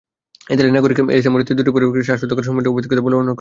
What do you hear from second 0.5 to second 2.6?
Italian নাগরিক ELISA মরেত্তি দুটো পরিবেশনাকেই শ্বাস রুদ্ধকর